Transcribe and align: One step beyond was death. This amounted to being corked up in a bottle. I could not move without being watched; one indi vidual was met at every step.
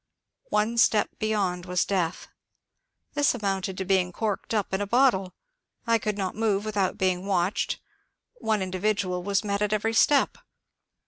One 0.49 0.79
step 0.79 1.09
beyond 1.19 1.67
was 1.67 1.85
death. 1.85 2.27
This 3.13 3.35
amounted 3.35 3.77
to 3.77 3.85
being 3.85 4.11
corked 4.11 4.51
up 4.51 4.73
in 4.73 4.81
a 4.81 4.87
bottle. 4.87 5.35
I 5.85 5.99
could 5.99 6.17
not 6.17 6.33
move 6.35 6.65
without 6.65 6.97
being 6.97 7.27
watched; 7.27 7.79
one 8.39 8.63
indi 8.63 8.79
vidual 8.79 9.23
was 9.23 9.43
met 9.43 9.61
at 9.61 9.73
every 9.73 9.93
step. 9.93 10.39